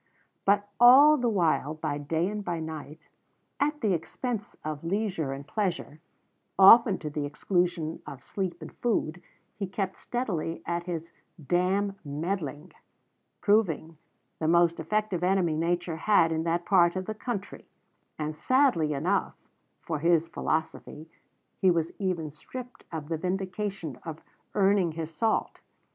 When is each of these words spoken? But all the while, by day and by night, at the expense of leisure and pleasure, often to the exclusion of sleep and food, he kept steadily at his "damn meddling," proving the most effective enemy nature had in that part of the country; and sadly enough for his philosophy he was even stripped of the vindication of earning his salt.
But 0.45 0.67
all 0.79 1.15
the 1.15 1.29
while, 1.29 1.75
by 1.75 1.99
day 1.99 2.27
and 2.27 2.43
by 2.43 2.59
night, 2.59 3.07
at 3.59 3.81
the 3.81 3.93
expense 3.93 4.55
of 4.65 4.83
leisure 4.83 5.31
and 5.31 5.45
pleasure, 5.47 5.99
often 6.57 6.97
to 6.97 7.09
the 7.11 7.23
exclusion 7.23 8.01
of 8.07 8.23
sleep 8.23 8.59
and 8.63 8.75
food, 8.77 9.21
he 9.59 9.67
kept 9.67 9.97
steadily 9.97 10.63
at 10.65 10.85
his 10.85 11.11
"damn 11.47 11.97
meddling," 12.03 12.71
proving 13.41 13.99
the 14.39 14.47
most 14.47 14.79
effective 14.79 15.23
enemy 15.23 15.55
nature 15.55 15.97
had 15.97 16.31
in 16.31 16.45
that 16.45 16.65
part 16.65 16.95
of 16.95 17.05
the 17.05 17.13
country; 17.13 17.67
and 18.17 18.35
sadly 18.35 18.93
enough 18.93 19.35
for 19.83 19.99
his 19.99 20.27
philosophy 20.27 21.11
he 21.59 21.69
was 21.69 21.91
even 21.99 22.31
stripped 22.31 22.85
of 22.91 23.07
the 23.07 23.17
vindication 23.17 23.99
of 24.03 24.23
earning 24.55 24.93
his 24.93 25.13
salt. 25.13 25.61